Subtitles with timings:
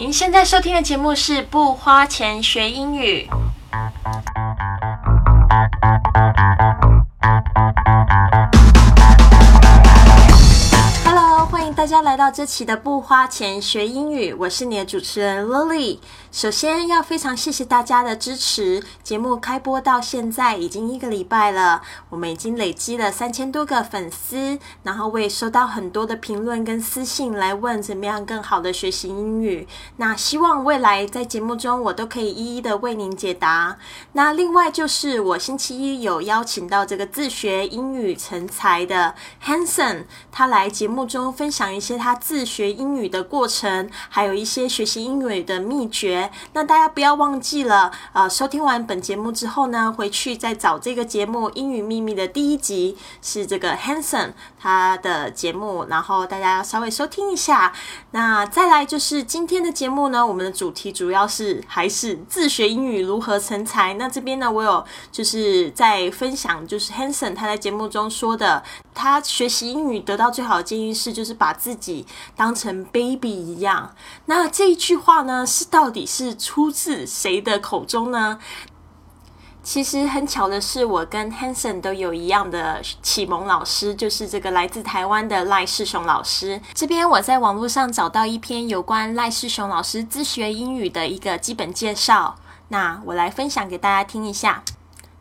[0.00, 3.28] 您现在收听的节目是不花钱学英语。
[12.20, 16.00] 到这期的不花钱学英语，我是你的主持人 Lily。
[16.30, 21.80] 首先要非常谢谢大家的支持，节目开播到现在已经一个礼拜了，
[22.10, 29.66] 我们已经累积了三千多个粉丝，然后我也收到很多的评论跟私信来问怎么样更好的学习英语。
[29.96, 33.78] 那希望未来在节目中我都可以一一的为您解答。
[34.12, 46.30] 那另外就是我星期一有邀请到这个自学英语成才的 Hanson，他来节目中分享一些他自学英语的过程，还有一些学习英语的秘诀。
[46.52, 57.72] 那大家不要忘记了，呃，收听完本节目之后呢，回去再找这个节目《英语秘密》的第一集，是这个 Hanson 他的节目，然后大家要稍微收听一下。
[58.12, 63.94] 那再来就是今天的节目呢，我们的主题主要是还是自学英语如何成才。
[63.94, 68.62] 那这边呢，我有就是在分享，就是 Hanson 他在节目中说的，
[68.94, 71.99] 他学习英语得到最好的建议是，就是把自己
[72.36, 73.94] 当成 baby 一样。
[74.26, 78.38] 那这一句话呢，是到底是出自谁的口中呢？
[79.62, 86.58] 其实很巧的是，我跟 Hanson 都有一样的启蒙老师，就是这个来自台湾的赖世雄老师。
[86.72, 92.36] 这边我在网络上找到一篇有关赖世雄老师自学英语的一个基本介绍，
[92.68, 94.64] 那我来分享给大家听一下。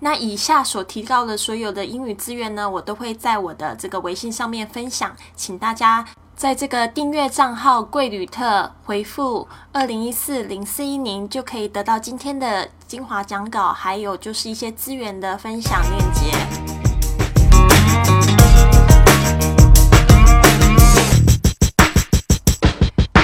[0.00, 6.06] 那以下所提到的所有的英语资源呢，我都会在我的这个微信上面分享，请大家
[6.36, 16.36] 在这个订阅账号“贵旅特”回复“二零一四零四一零”，就可以得到今天的精华讲稿，还有就是一些资源的分享链接。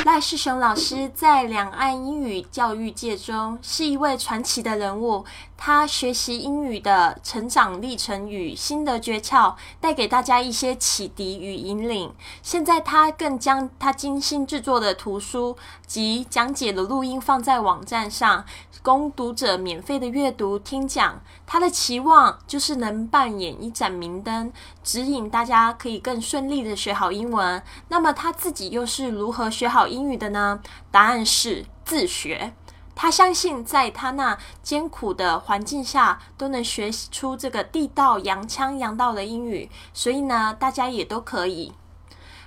[0.07, 5.25] 赖世雄老师在两岸英语教育界中是一位传奇的人物。
[5.65, 12.13] 他学习英语的成长历程与心得诀窍，带给大家一些启迪与引领。
[12.43, 15.57] 现在他更将他精心制作的图书
[15.87, 18.45] 及讲解的录音放在网站上，
[18.83, 21.23] 供读者免费的阅读听讲。
[21.47, 24.53] 他的期望就是能扮演一盏明灯，
[24.83, 27.63] 指引大家可以更顺利的学好英文。
[27.87, 30.61] 那么他自己又是如何学好英语的呢？
[30.91, 32.53] 答案是自学。
[32.95, 39.71] 他相信，在他那艰苦的环境下，都能学出这个地道、洋腔、洋道的英语。
[39.93, 41.73] 所以呢，大家也都可以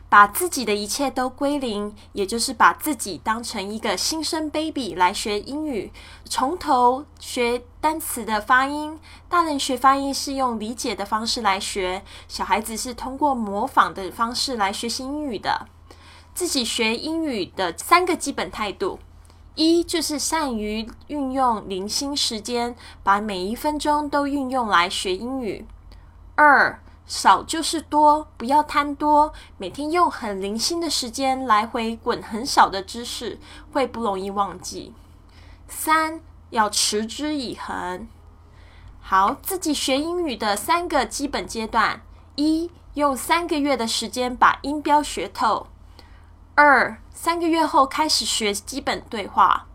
[0.08, 5.92] 把自己的一切都归零，也就是把自己当成一个新生 baby 来学英语，
[6.24, 8.98] 从头学单词的发音。
[9.28, 15.68] 大人学发音是用理解的方式来学，小孩子是通过模仿的方式来学习英语的。
[16.34, 19.00] 自己学英语的三个基本态度。
[19.56, 25.66] 一就是善于运用零星时间，把每一分钟都运用来学英语。
[26.36, 33.40] 二少就是多，不要贪多，每天用很零星的时间来回滚很少的知识，
[33.72, 34.94] 会不容易忘记。
[35.70, 38.08] 三要持之以恒。
[39.00, 42.02] 好，自己学英语的三个基本阶段：
[42.36, 45.68] 一用三个月的时间把音标学透；
[46.56, 49.66] 二三个月后开始学基本对话；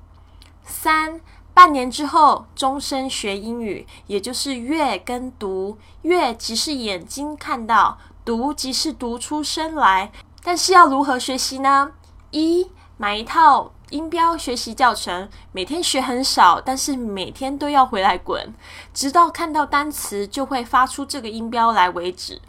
[0.65, 1.21] 三
[1.53, 5.77] 半年之后终身学英语，也就是阅跟读。
[6.03, 10.11] 阅即是眼睛看到，读即是读出声来。
[10.43, 11.93] 但是要如何学习呢？
[12.31, 18.55] 一买一套音标学习教程，每天学很少，但是每天都要回来滚，
[18.95, 22.41] 直到看到单词就会发出这个音标来为止。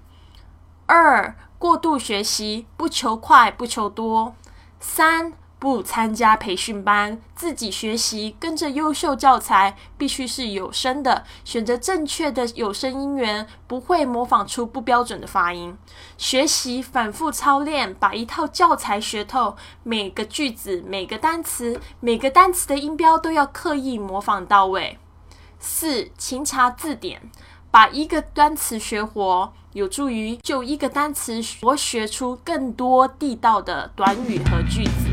[0.85, 4.33] 二过度学习，不求快，不求多。
[4.79, 15.77] 三不参加培训班，自己学习，跟着优秀教材，必须是有声的，选择正确的有声音源，不会模仿出不标准的发音。
[16.17, 24.97] 学习反复操练，把一套教材学透，每个句子、每个单词、每个单词的音标都要刻意模仿到位。
[25.59, 27.29] 四勤查字典，
[27.71, 29.53] 把一个单词学活。
[29.73, 35.07] 有助于就一个单词我学出更多地道的短语和句子。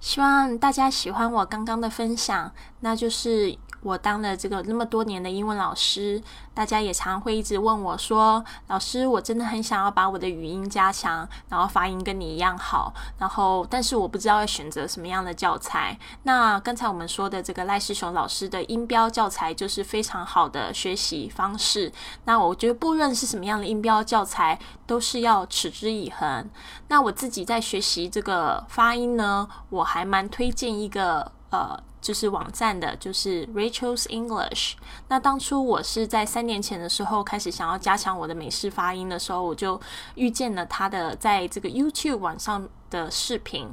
[0.00, 6.20] 希望大家喜欢我刚刚的分享，那就是我当了这个那么多年的英文老师，
[6.54, 21.92] 大家也常会一直问我说：“老师，我真的很想要把我的语音加强，然后发音跟你一样好，然后但是我不知道要选择什么样的教材。”那刚才我们说的这个赖世雄老师的音标教材就是非常好的学习方式。
[22.24, 26.48] 那我觉得不论是什么样的音标教材，都是要持之以恒。
[26.88, 31.78] 那我自己在学习这个发音呢，我还蛮推荐一个呃。
[32.04, 34.74] 就是网站的，就是 Rachel's English。
[35.08, 39.80] 那当初我是在三年前的时候开始想要加强我的美式发音的时候，我就
[40.14, 43.66] 遇见了他的在这个 YouTube 网上的视频。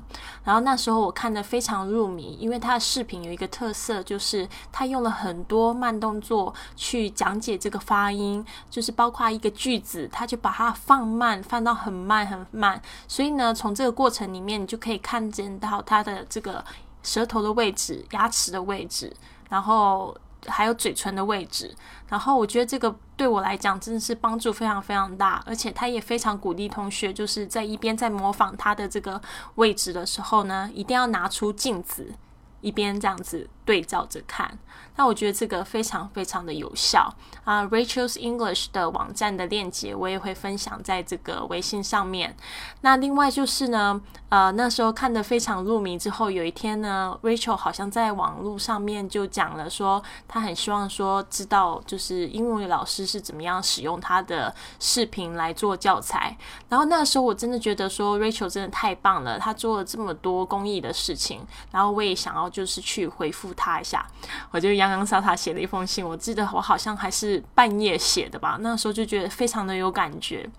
[0.45, 12.81] 然后那时候我看的非常入迷，因为他的视频有一个特色，就是他用了很多慢动作去讲解这个发音，就是包括一个句子，他就把它放慢，放到很慢很慢。
[13.09, 16.63] 所以呢，从这个过程里面，你就可以看见到他的这个。
[17.03, 19.11] 舌头的位置、牙齿的位置，
[19.49, 20.15] 然后
[20.47, 21.75] 还有嘴唇的位置，
[22.07, 29.21] 然后我觉得这个对我来讲真的是帮助非常非常大，而且他也非常鼓励同学，就是在一边在模仿他的这个
[29.55, 32.13] 位置的时候呢，一定要拿出镜子，
[32.61, 34.59] 一边这样子对照着看。
[34.97, 37.11] 那我觉得这个非常非常的有效
[37.45, 42.35] 啊！Rachel's English 的网站的链接我也会分享在这个微信上面。
[42.81, 56.37] 那另外就是呢，呃，那时候看的非常入迷之后，有一天呢，Rachel 好像在网络上面就讲了说，他很希望说知道就是英文老师是怎么样使用他的视频来做教材。
[56.67, 64.03] 然后那时候我真的觉得说 Rachel 真的太棒了，他做了这么多公益的事情，然后我也想要就是去回复他一下，
[64.49, 64.71] 我就。
[64.71, 68.57] 洋洋洒洒写了一封信，我记得我好像还是半夜写的吧。
[68.61, 70.49] 那时候就觉得非常的有感觉。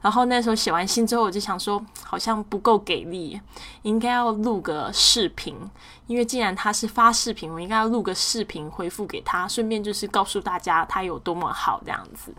[0.00, 3.38] 然后那时候写完信之后，我就想说，好像不够给力，
[3.82, 5.54] 应该要录个视频。
[6.06, 12.32] 因为既然他是发视频，我应该要录个视频回复给他，顺便就是告诉大家他有多么好这样子。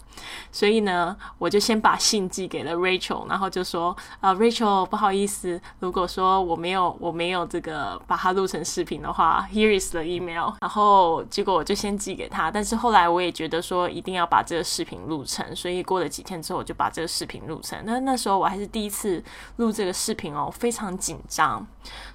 [0.51, 17.81] 所以呢，我就先把信寄给了 Rachel，然后就说：“啊，Rachel，不好意思，如果说我没有我没有这个把它录成视频的话，Here is email，。”然后结果我就先寄给他，但是后来我也觉得说一定要把这个视频录成，所以过了几天之后，我就把这个视频录成。
[17.85, 19.23] 那那时候我还是第一次
[19.57, 21.65] 录这个视频哦，非常紧张，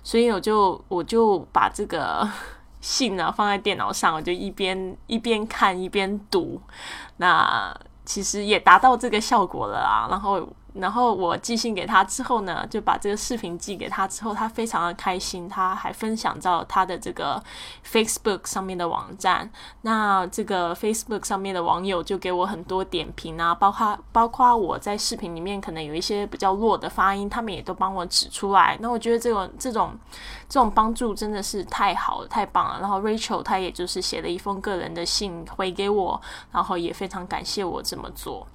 [0.02, 1.46] 所以我就我就。
[1.52, 2.28] 把这个
[2.80, 6.60] 信呢放在电脑上，我就一边一边看一边读，
[7.18, 7.72] 那
[8.04, 10.08] 其实也达到这个效果了啊。
[10.10, 10.48] 然后。
[10.74, 17.42] 然后我寄信给他之后呢，就把这个视频寄给他之后，他非常的开心，他还分享到他的这个
[17.86, 19.48] Facebook 上面的网站。
[19.82, 28.76] 那这个 Facebook 上面的网友就给我很多点评啊，包括包括我在视频里面可能有一些比较弱的发音，他们也都帮我指出来。
[28.80, 29.96] 那我觉得这种这种
[30.48, 32.80] 这种帮助真的是太好了，太棒了。
[32.80, 36.20] 然后 Rachel 他也就是写了一封个人的信回给我，
[36.50, 38.46] 然后也非常感谢我这么做。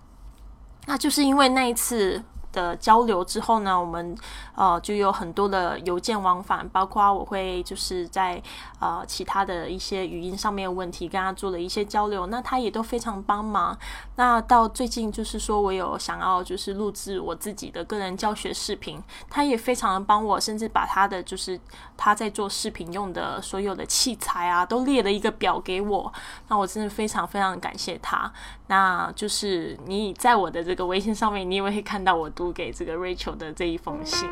[0.89, 2.19] 那就是因为那一次
[2.60, 4.16] 的交流之后呢，我们
[4.56, 8.42] 呃就有很多的邮件往返，包括我会就是在
[8.80, 13.78] 呃其他的一些语音上面的问题跟他做了一些交流，那他也都非常帮忙。
[14.18, 21.58] 那到最近就是说我有想要就是录制我自己的个人教学视频，他也非常的帮我，甚至把他的就是
[21.96, 26.12] 他在做视频用的所有的器材啊都列了一个表给我，
[26.50, 28.32] 那我真的非常非常感谢他。
[28.68, 34.30] 那就是你在我的这个微信上面，你也会看到我读给这个 Rachel 的这一封信。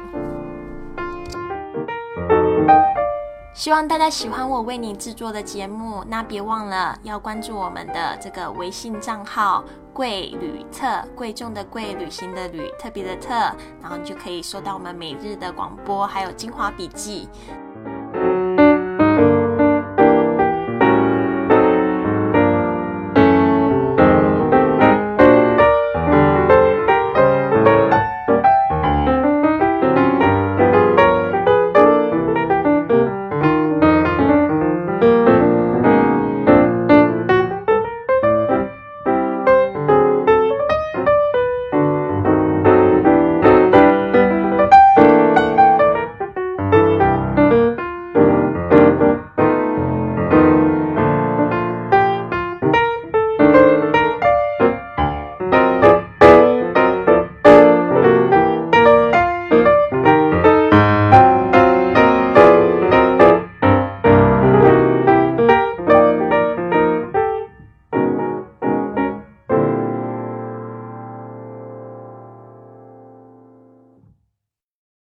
[3.53, 13.33] 希望大家喜欢我为你制作的节目，那别忘了要关注我们的这个微信账号“贵旅特”，贵重的贵，旅行的旅，特别的特，
[13.81, 17.27] 然后你就可以收到我们每日的广播，还有精华笔记。